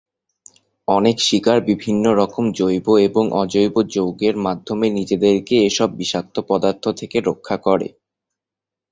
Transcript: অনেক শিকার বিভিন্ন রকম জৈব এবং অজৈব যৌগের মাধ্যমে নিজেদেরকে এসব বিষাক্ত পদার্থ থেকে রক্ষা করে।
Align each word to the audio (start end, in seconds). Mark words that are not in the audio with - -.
অনেক 0.87 1.17
শিকার 1.21 1.57
বিভিন্ন 1.69 2.05
রকম 2.21 2.43
জৈব 2.53 2.87
এবং 3.07 3.23
অজৈব 3.41 3.75
যৌগের 3.93 4.35
মাধ্যমে 4.45 4.87
নিজেদেরকে 4.97 5.55
এসব 5.67 5.89
বিষাক্ত 5.99 6.35
পদার্থ 6.49 6.83
থেকে 6.99 7.17
রক্ষা 7.29 7.55
করে। 7.65 7.87